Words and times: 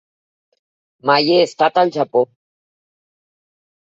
Mai 1.09 1.27
he 1.33 1.37
estat 1.43 1.77
al 1.81 1.91
Japó. 1.97 2.23